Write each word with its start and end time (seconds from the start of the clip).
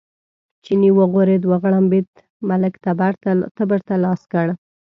چیني 0.63 0.89
وغورېد، 0.99 1.43
وغړمبېد، 1.47 2.07
ملک 2.49 2.73
تبر 3.57 3.79
ته 3.87 3.95
لاس 4.03 4.21
کړ. 4.31 4.47